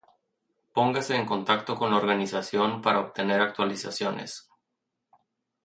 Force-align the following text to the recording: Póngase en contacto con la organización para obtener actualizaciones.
Póngase 0.73 1.13
en 1.15 1.27
contacto 1.27 1.75
con 1.75 1.91
la 1.91 1.97
organización 1.97 2.81
para 2.81 2.97
obtener 3.01 3.39
actualizaciones. 3.39 4.49